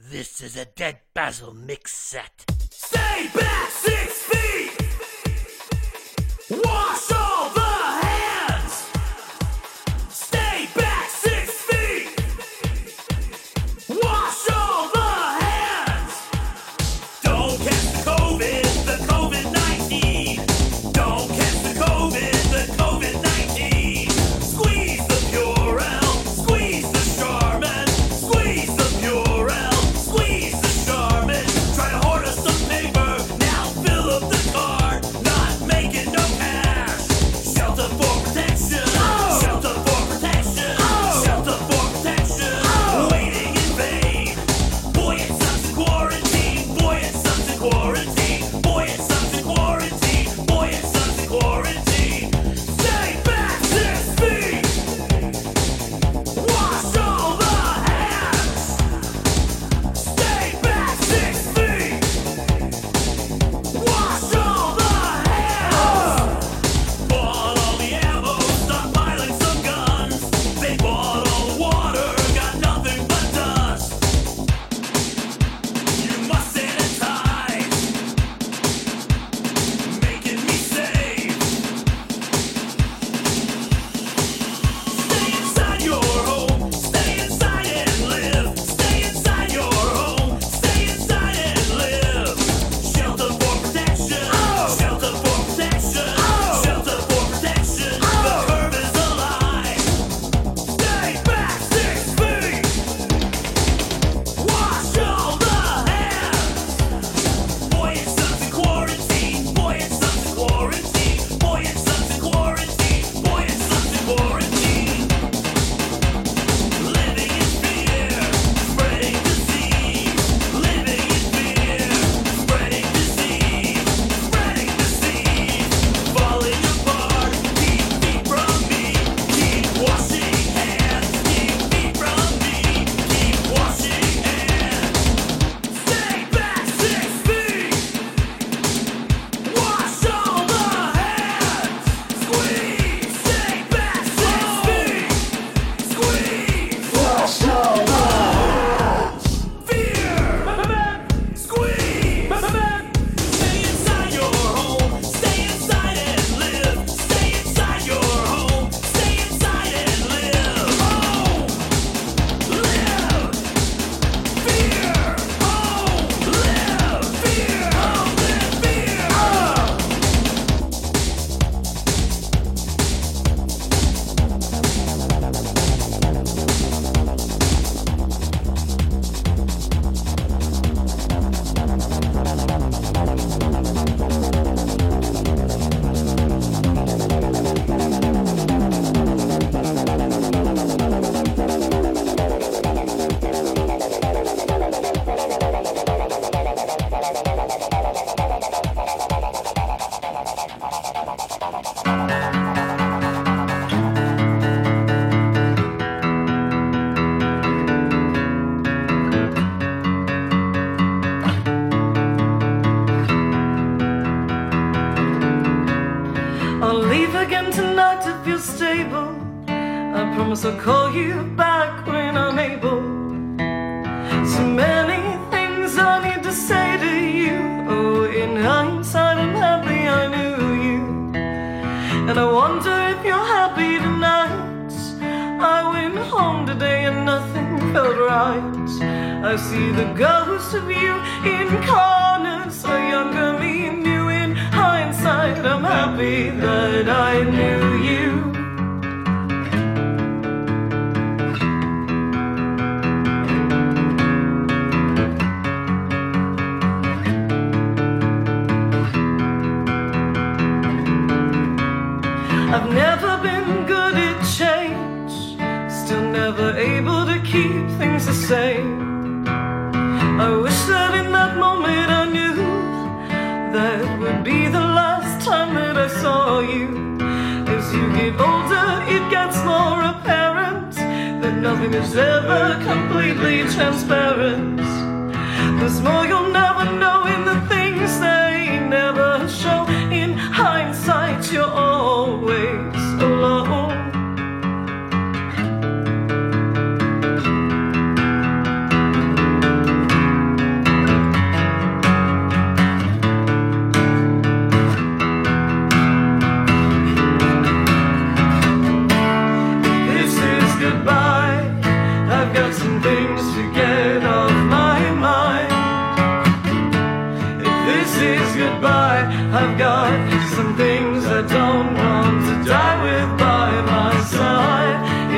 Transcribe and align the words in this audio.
This 0.00 0.40
is 0.42 0.56
a 0.56 0.64
Dead 0.64 1.00
Basil 1.12 1.52
mix 1.52 1.92
set. 1.92 2.44
Stay 2.70 3.28
back 3.34 3.68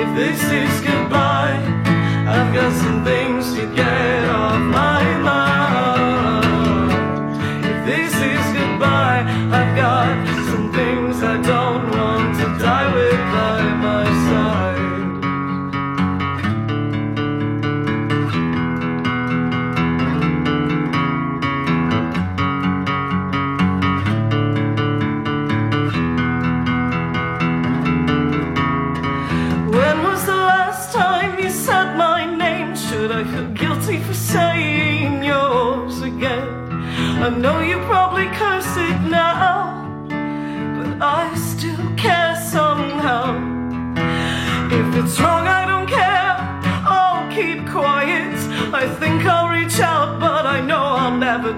if 0.03 0.17
this 0.17 0.43
is 0.45 0.81
goodbye, 0.81 1.61
I've 2.27 2.55
got 2.55 2.73
some 2.73 3.05
things 3.05 3.53
to 3.55 3.67
get 3.75 4.25
off 4.31 4.59
my 4.59 4.90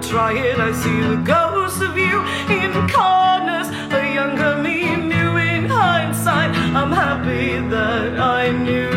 Try 0.09 0.33
it. 0.33 0.59
I 0.59 0.71
see 0.73 0.99
the 1.01 1.15
ghosts 1.15 1.81
of 1.81 1.97
you 1.97 2.19
in 2.47 2.71
corners. 2.87 3.69
The 3.89 4.11
younger 4.13 4.61
me 4.61 4.95
knew 4.95 5.37
in 5.37 5.65
hindsight. 5.65 6.51
I'm 6.75 6.91
happy 6.91 7.57
that 7.69 8.19
I 8.19 8.51
knew. 8.51 8.92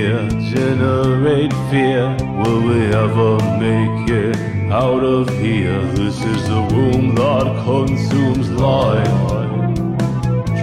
here, 0.00 0.28
generate 0.54 1.52
fear. 1.70 2.16
Will 2.38 2.62
we 2.68 2.80
ever 3.04 3.32
make 3.58 4.08
it 4.08 4.36
out 4.72 5.02
of 5.04 5.28
here? 5.38 5.82
This 6.00 6.16
is 6.32 6.48
the 6.48 6.62
womb 6.72 7.14
that 7.16 7.46
consumes 7.64 8.48
life. 8.50 9.28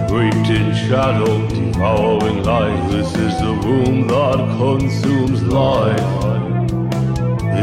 Draped 0.08 0.50
in 0.58 0.74
shadow, 0.74 1.34
devouring 1.48 2.42
light. 2.42 2.80
This 2.90 3.14
is 3.26 3.34
the 3.46 3.54
womb 3.66 4.08
that 4.08 4.38
consumes 4.58 5.42
life. 5.42 6.24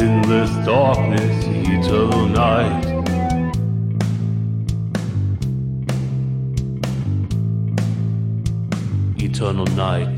In 0.01 0.21
this 0.31 0.51
darkness, 0.65 1.35
eternal 1.75 2.25
night. 2.27 2.85
Eternal 9.17 9.65
night. 9.75 10.14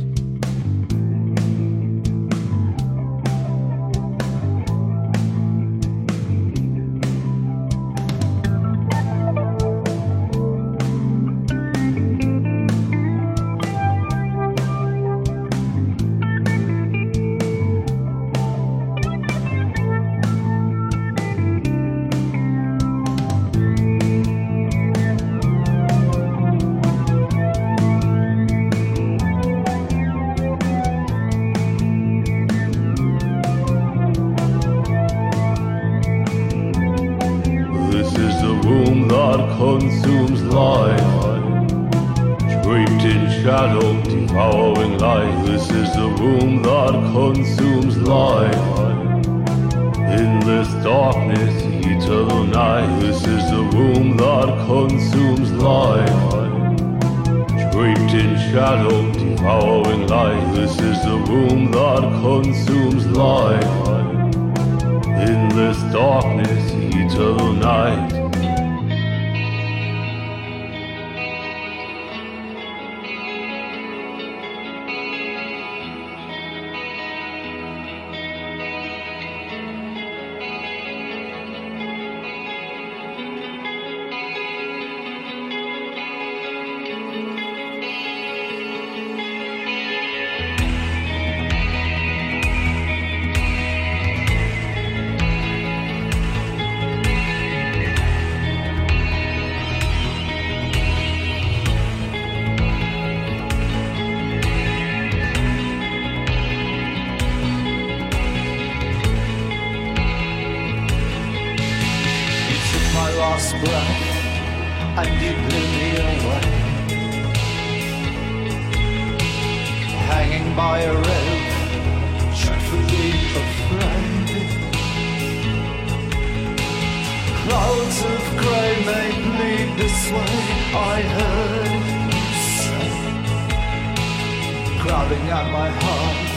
Crowding 134.88 135.28
at 135.28 135.52
my 135.52 135.70
heart 135.70 136.30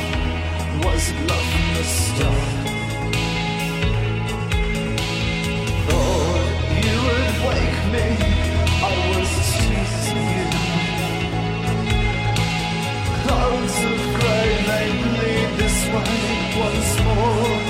was 0.85 1.04
love 1.28 1.47
from 1.52 1.66
the 1.76 1.85
start. 1.85 2.50
Thought 5.87 6.49
you 6.83 6.97
would 7.07 7.37
wake 7.47 7.83
me. 7.95 8.07
I 8.83 8.92
was 9.11 9.30
chasing 9.54 10.26
you. 10.35 10.49
Clouds 13.23 13.76
of 13.90 14.00
gray, 14.19 14.50
they 14.69 14.87
bleed 15.00 15.50
this 15.61 15.78
way 15.95 16.19
once 16.59 16.92
more. 17.04 17.69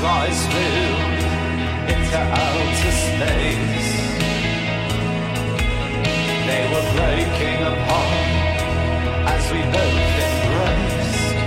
flies 0.00 0.40
flew 0.46 0.90
into 1.92 2.18
outer 2.44 2.94
space. 3.06 3.90
They 6.48 6.62
were 6.72 6.86
breaking 6.98 7.60
apart 7.72 8.58
as 9.34 9.44
we 9.52 9.60
both 9.74 10.18
embraced. 10.26 11.38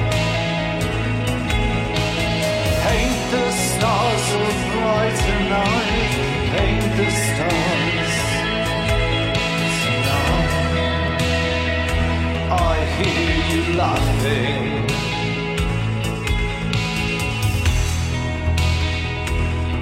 Paint 2.86 3.22
the 3.34 3.48
stars 3.68 4.24
so 4.32 4.42
bright 4.72 5.16
tonight. 5.28 6.14
Paint 6.56 6.88
the 7.00 7.10
stars 7.24 8.20
tonight. 9.84 10.54
I 12.52 12.76
hear 12.98 13.32
you 13.52 13.62
laughing. 13.78 15.21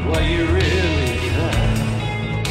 what 0.10 0.24
you 0.26 0.46
really 0.46 1.18
think. 1.36 2.48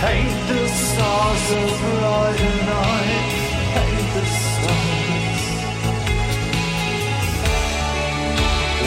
Paint 0.00 0.38
the 0.48 0.62
stars 0.68 1.46
of 1.58 1.68
brighter 1.80 2.56
night. 2.72 3.28
Paint 3.74 4.08
the 4.16 4.24
stars. 4.44 5.42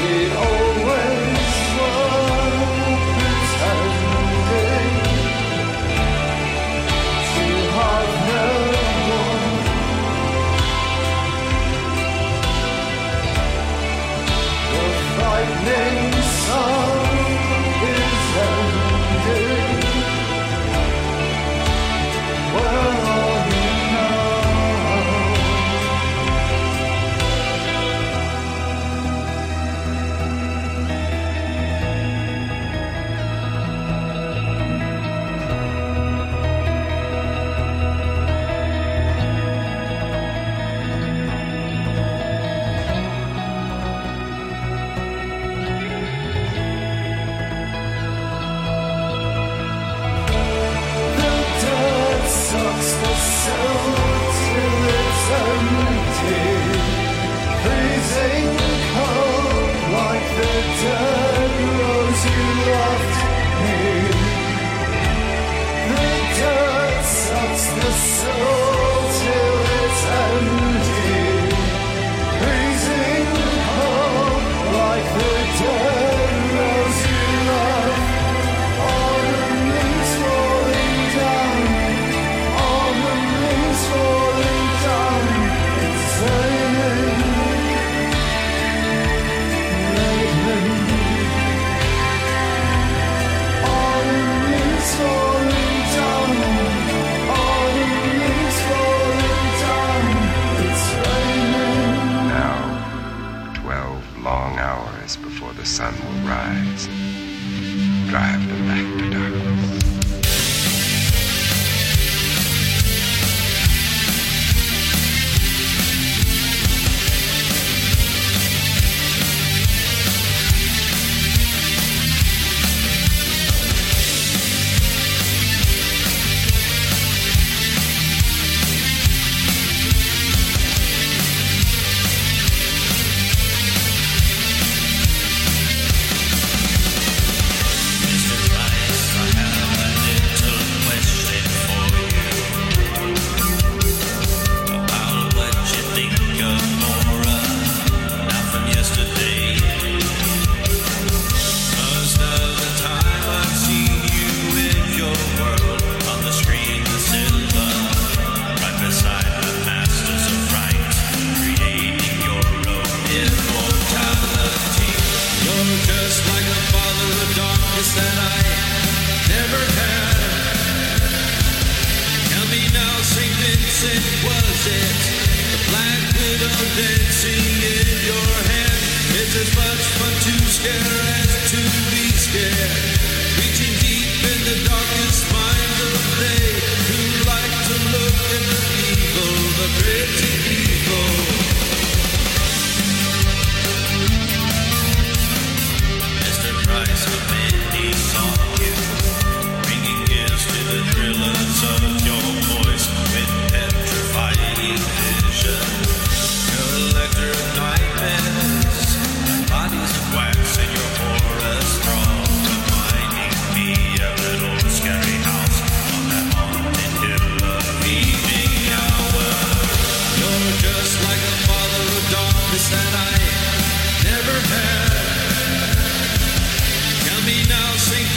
We 0.01 0.13
all 0.43 0.66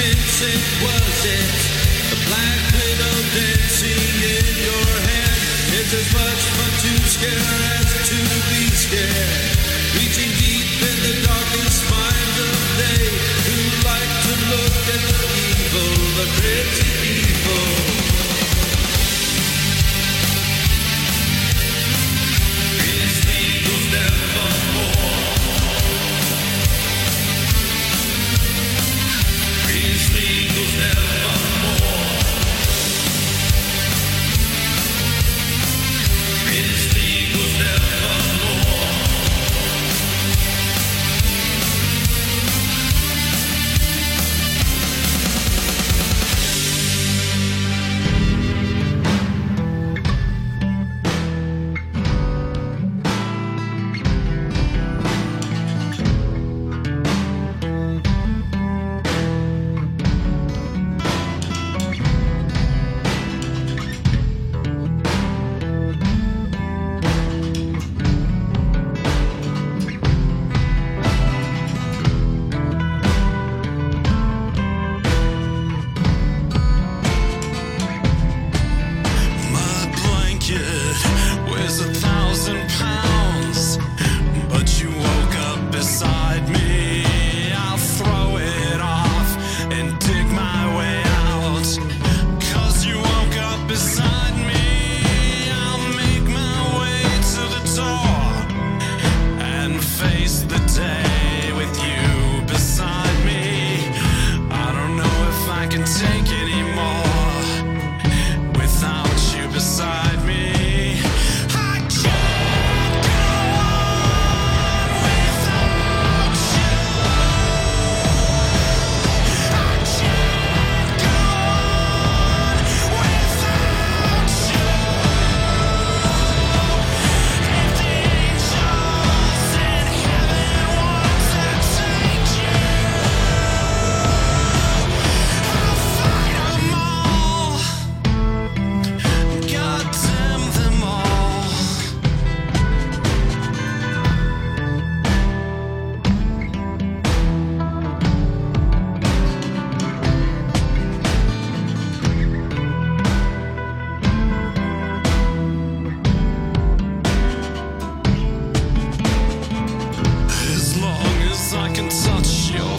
Vincent 0.00 0.64
was 0.80 1.24
it. 1.28 1.60
Black 2.26 2.62
widow 2.72 3.16
dancing 3.36 4.16
in 4.32 4.46
your. 4.64 4.90
It's 5.76 5.92
as 5.92 6.08
much 6.14 6.42
fun 6.56 6.72
to 6.84 6.92
scare 7.04 7.52
as 7.76 7.90
to 8.08 8.16
be 8.48 8.62
scared. 8.84 9.58
Reaching 9.96 10.32
deep 10.40 10.68
in 10.88 10.96
the 11.04 11.26
dark. 11.26 11.29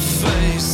Face, 0.02 0.71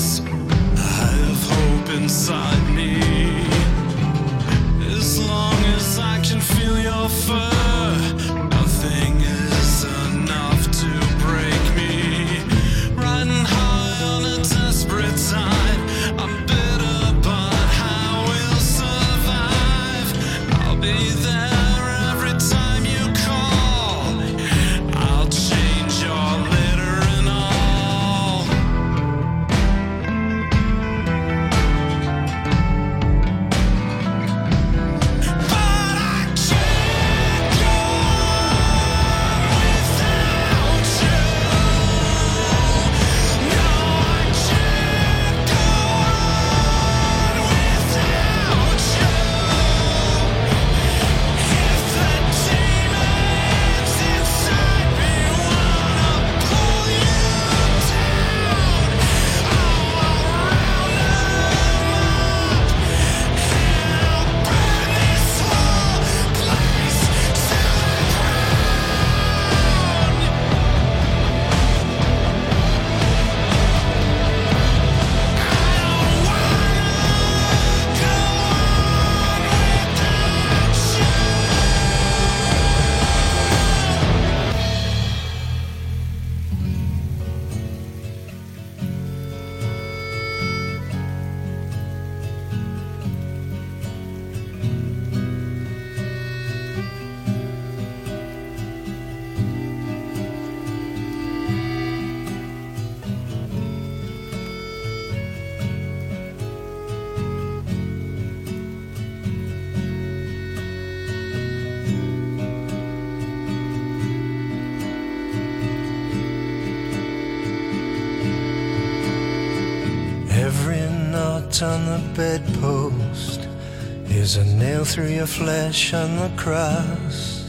flesh 125.27 125.93
and 125.93 126.17
the 126.17 126.31
cross. 126.41 127.45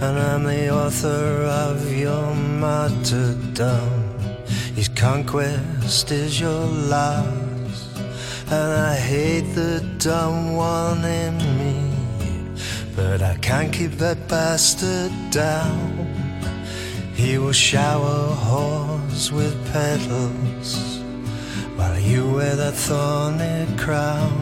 And 0.00 0.18
I'm 0.18 0.44
the 0.44 0.70
author 0.70 1.44
of 1.66 1.92
your 1.92 2.34
martyrdom. 2.34 3.90
His 4.74 4.88
conquest 4.88 6.10
is 6.12 6.40
your 6.40 6.64
loss. 6.94 7.98
And 8.50 8.72
I 8.92 8.94
hate 8.94 9.54
the 9.54 9.84
dumb 9.98 10.54
one 10.54 11.04
in 11.04 11.36
me. 11.58 11.76
But 12.94 13.22
I 13.22 13.36
can't 13.38 13.72
keep 13.72 13.92
that 14.04 14.28
bastard 14.28 15.12
down. 15.30 16.06
He 17.14 17.36
will 17.36 17.52
shower 17.52 18.34
whores 18.46 19.32
with 19.32 19.54
petals 19.72 21.00
while 21.76 21.98
you 21.98 22.30
wear 22.30 22.54
that 22.54 22.74
thorny 22.74 23.66
crown. 23.76 24.37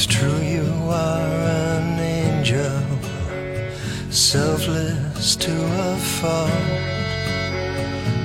It's 0.00 0.06
true 0.06 0.38
you 0.38 0.62
are 0.88 1.26
an 1.72 1.98
angel, 1.98 2.80
selfless 4.10 5.34
to 5.34 5.50
a 5.50 5.96
fault 5.96 6.50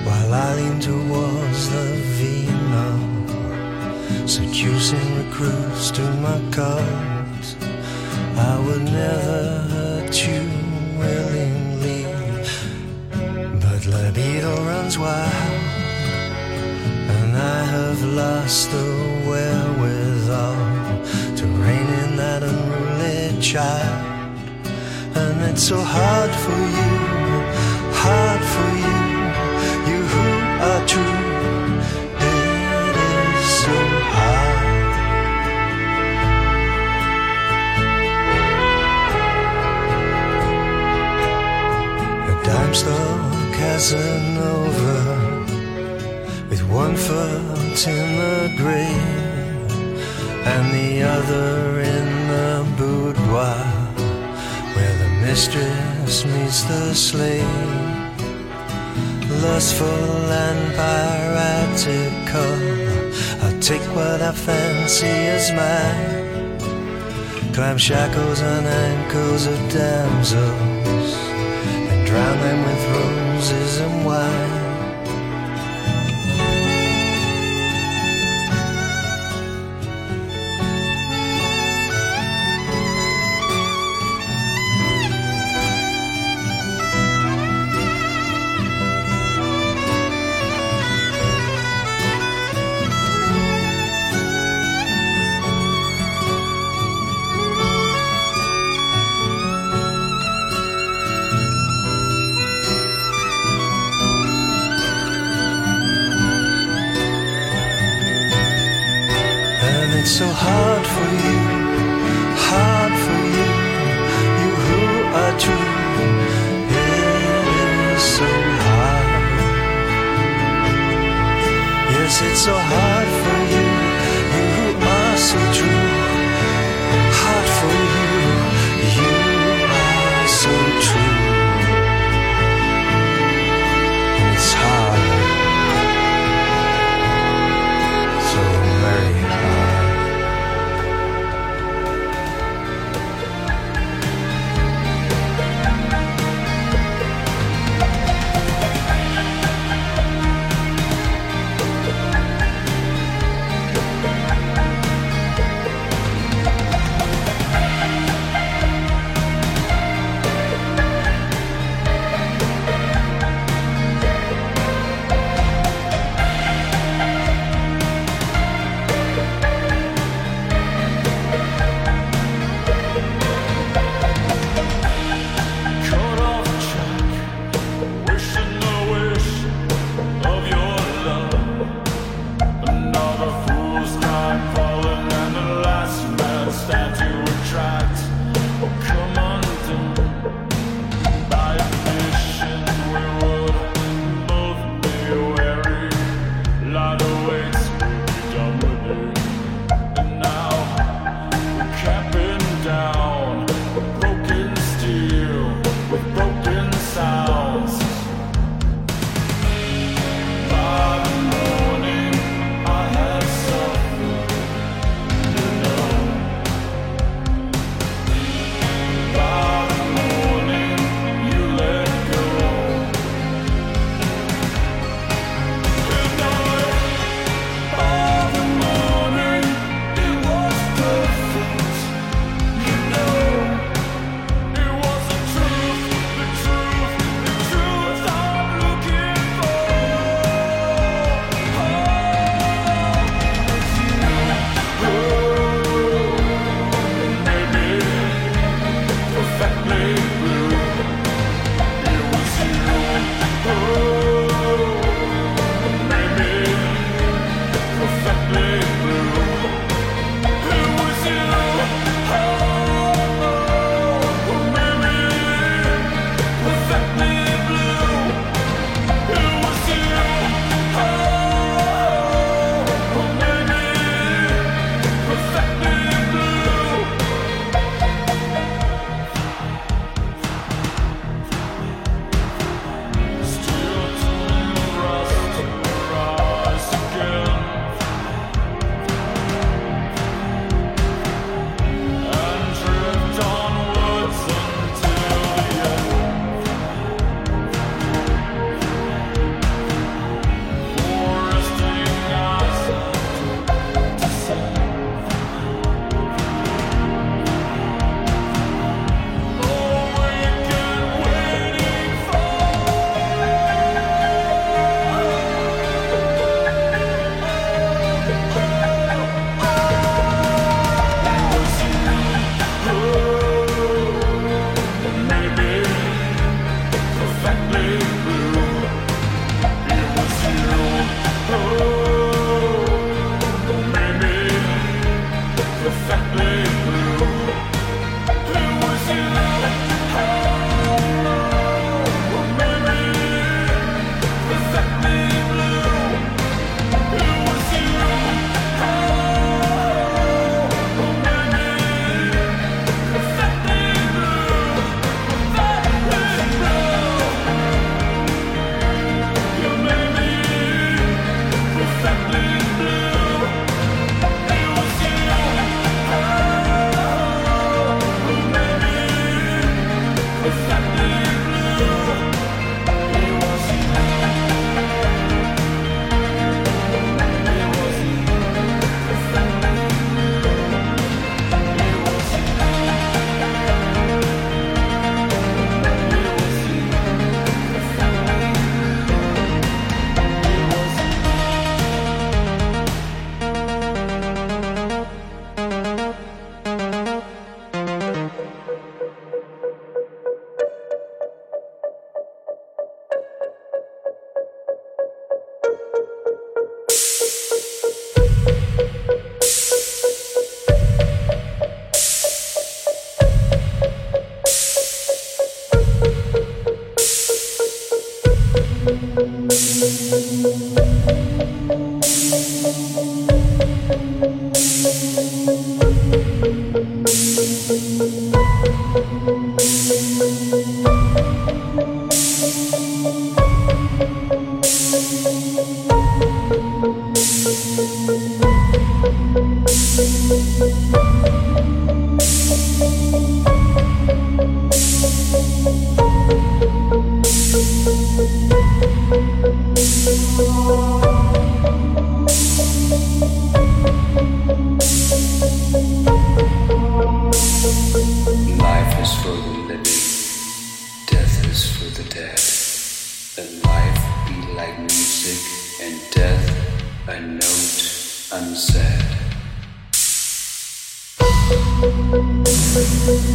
while 0.06 0.34
I 0.36 0.54
lean 0.54 0.80
towards 0.80 1.70
the 1.72 1.88
vino, 2.20 2.90
seducing 4.28 5.16
recruits 5.18 5.90
to 5.98 6.04
my 6.22 6.40
cult. 6.52 7.58
I 8.38 8.60
would 8.64 8.84
never 8.84 9.42
hurt 9.74 10.16
you 10.28 10.44
willingly, 11.00 12.06
but 13.60 13.84
libido 13.88 14.64
runs 14.64 15.00
wild, 15.00 15.34
and 17.18 17.36
I 17.36 17.64
have 17.64 18.04
lost 18.04 18.70
the 18.70 18.86
wherewithal 19.26 19.53
child. 23.54 24.36
And 25.14 25.38
it's 25.50 25.62
so 25.62 25.80
hard 25.80 26.32
for 26.44 26.62
you, 26.78 26.94
hard 28.02 28.42
for 28.54 28.70
you, 28.86 29.02
you 29.90 30.00
who 30.14 30.28
are 30.70 30.84
true. 30.94 31.20
It 32.34 32.96
is 33.06 33.46
so 33.64 33.78
hard. 34.16 34.66
A 42.32 42.36
dime 42.48 42.74
store 42.82 43.20
Casanova 43.58 45.02
with 46.50 46.64
one 46.82 46.96
foot 46.96 47.80
in 47.88 48.08
the 48.24 48.40
grave 48.58 49.34
and 50.54 50.66
the 50.74 51.04
other 51.04 51.82
in 51.82 51.93
where 53.34 54.98
the 55.00 55.10
mistress 55.26 56.24
meets 56.24 56.64
the 56.64 56.94
slave. 56.94 57.44
Lustful 59.42 59.88
and 59.88 60.76
piratical, 60.76 62.54
I 63.48 63.60
take 63.60 63.82
what 63.96 64.22
I 64.22 64.32
fancy 64.32 65.08
as 65.08 65.52
mine. 65.52 66.24
Climb 67.54 67.78
shackles 67.78 68.42
and 68.42 68.68
ankles 68.68 69.48
of 69.48 69.58
damsels 69.72 71.14
and 71.90 72.06
drown 72.06 72.38
them 72.40 72.60
with 72.68 72.84
roses 72.96 73.80
and 73.80 74.06
wine. 74.06 74.63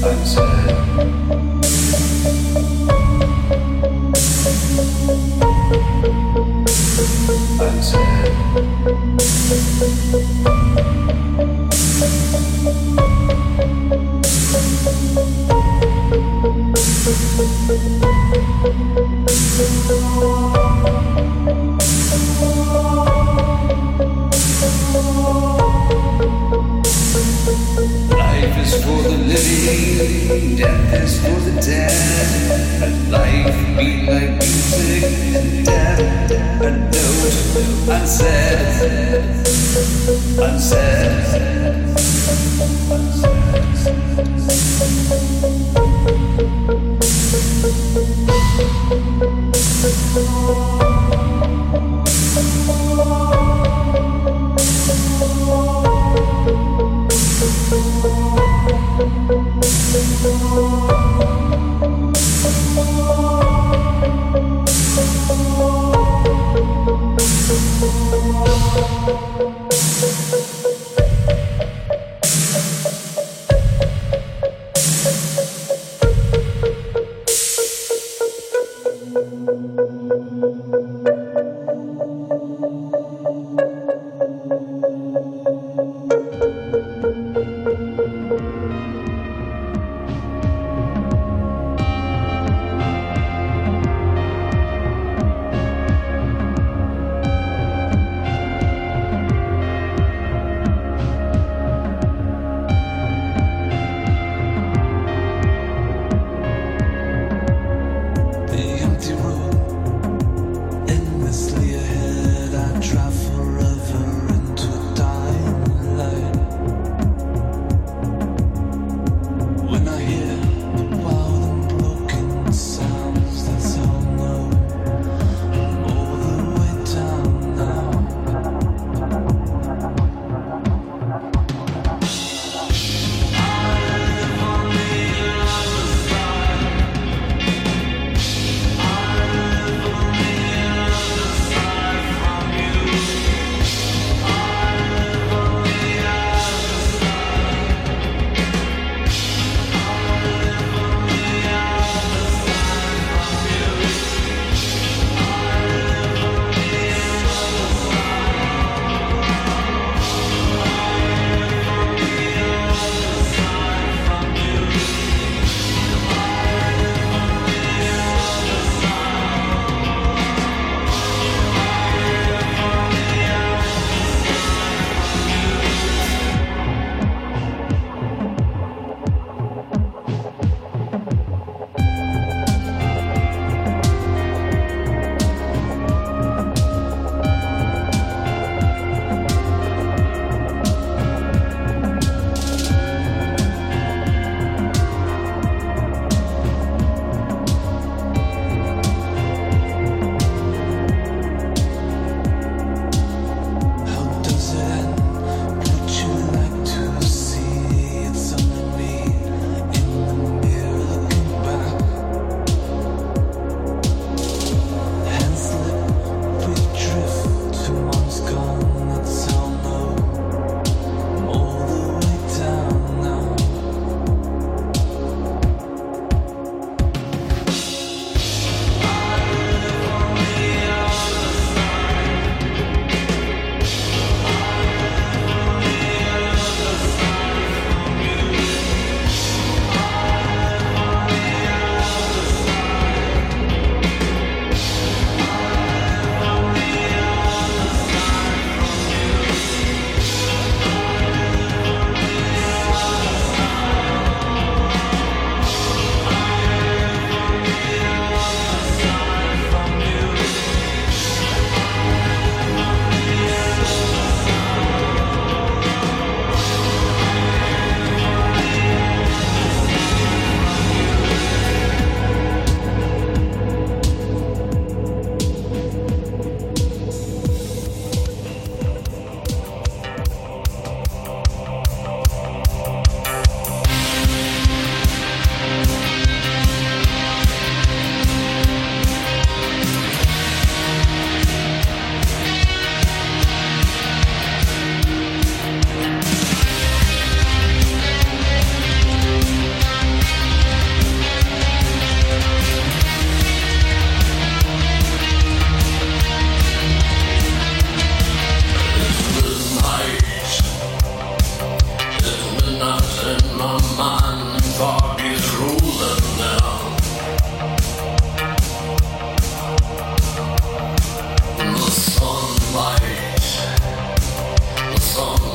Unsaid. 0.01 0.78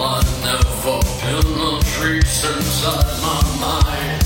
I 0.05 0.21
never 0.43 1.01
feel 1.01 1.41
the 1.41 1.81
trees 1.95 2.43
inside 2.43 3.21
my 3.21 3.57
mind. 3.61 4.22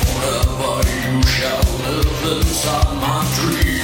Forever 0.00 0.82
you 0.88 1.22
shall 1.22 1.62
live 1.84 2.22
inside 2.38 2.94
my 3.00 3.24
dreams. 3.36 3.75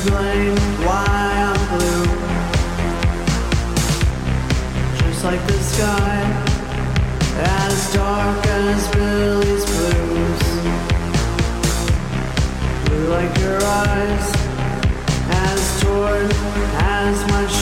explain 0.00 0.56
why 0.86 1.04
I'm 1.48 1.78
blue. 1.78 2.04
Just 4.96 5.24
like 5.24 5.46
the 5.46 5.58
sky, 5.72 6.20
as 7.36 7.92
dark 7.92 8.46
as 8.46 8.88
Billy's 8.94 9.64
blues. 9.66 10.42
Blue 12.86 13.08
like 13.08 13.38
your 13.40 13.62
eyes, 13.62 14.34
as 15.28 15.82
torn 15.82 16.30
as 16.80 17.30
my. 17.30 17.59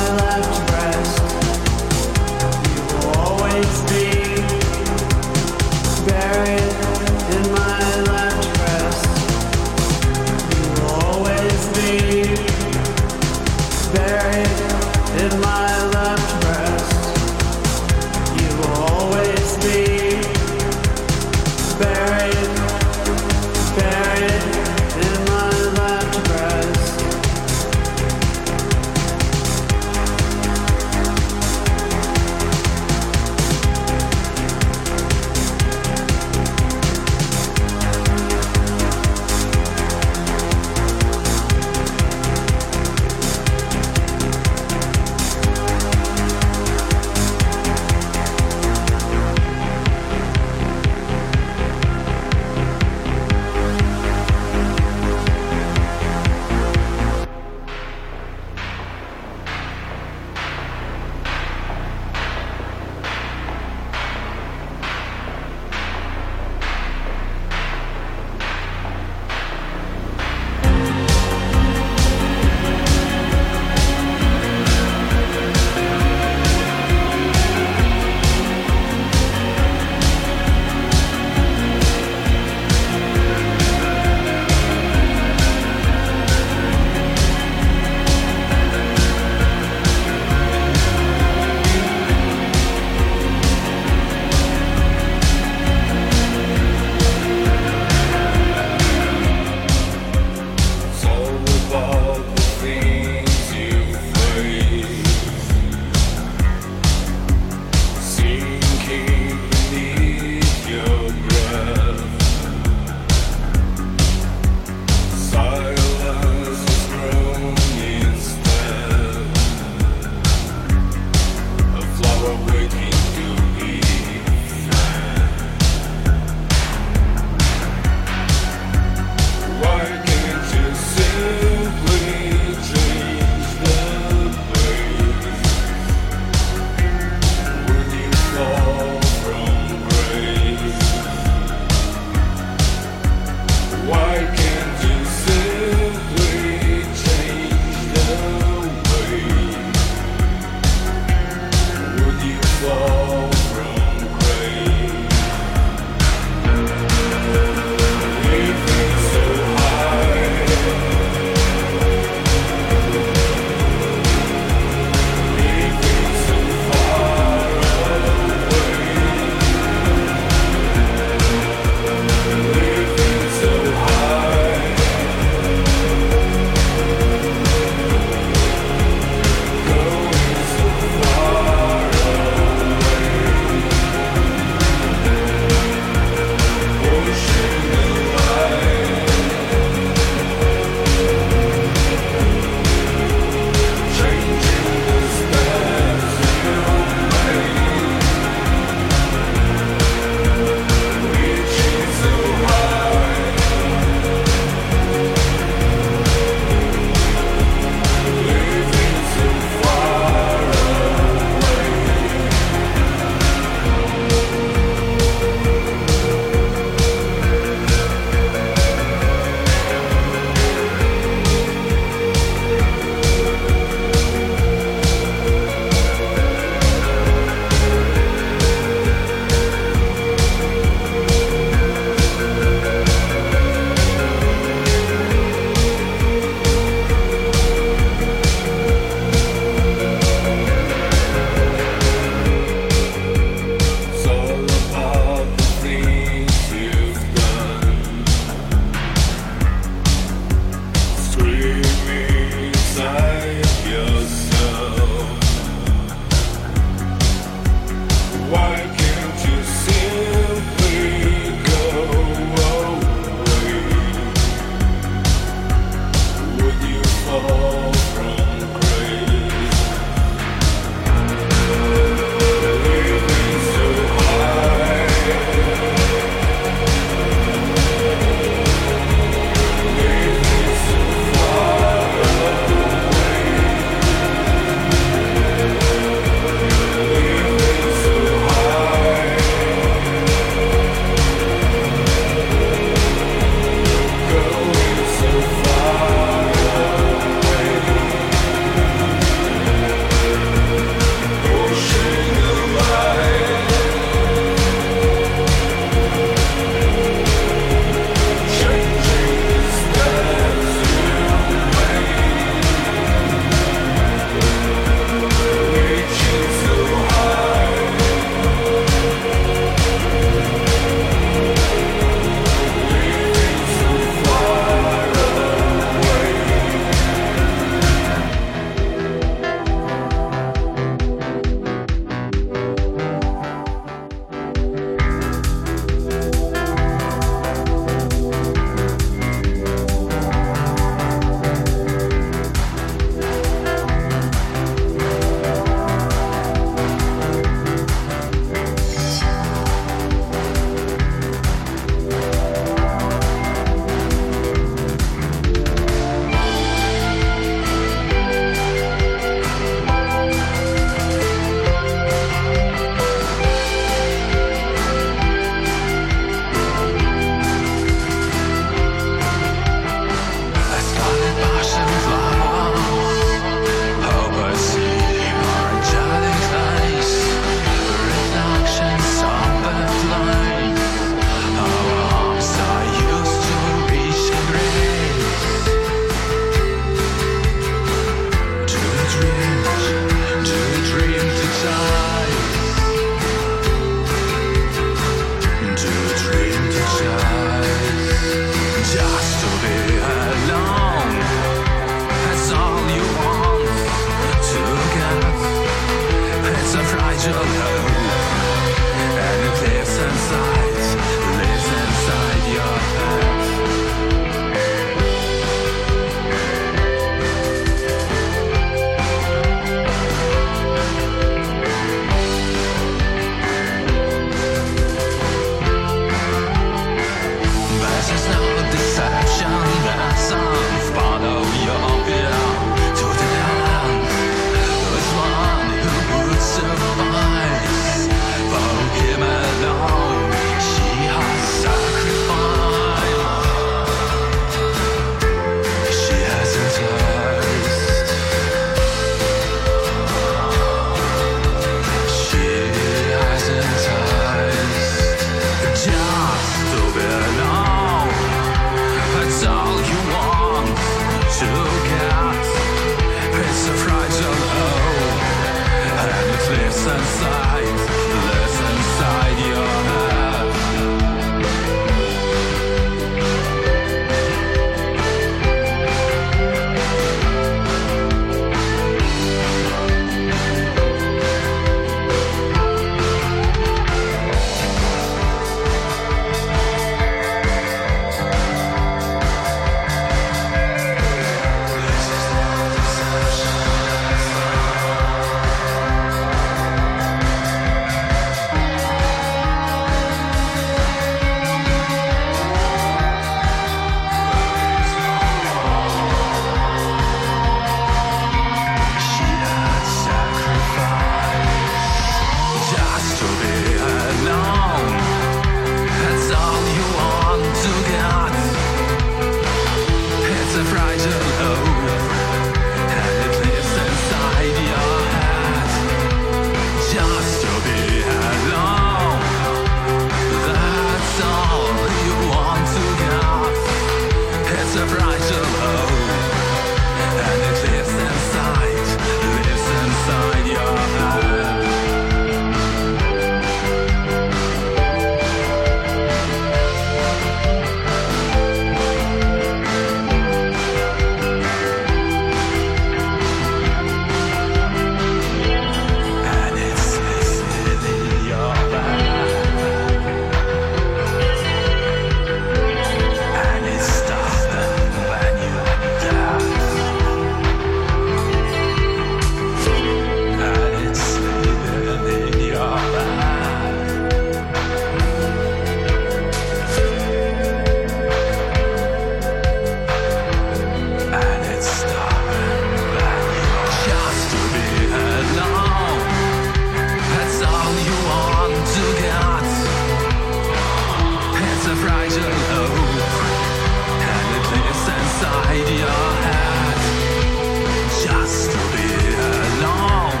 just 597.84 598.30
to 598.30 598.38
be 598.56 598.70
alone. 598.96 600.00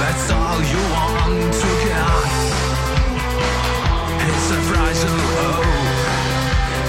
That's 0.00 0.30
all 0.30 0.60
you 0.72 0.80
want 0.92 1.54
to 1.62 1.70
get. 1.84 2.30
It's 4.28 4.48
a 4.50 4.60
fragile 4.68 5.22
hope, 5.36 5.64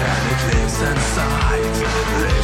and 0.09 0.23
it 0.31 0.41
lives 0.53 0.81
inside. 0.81 2.40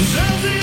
What 0.00 0.59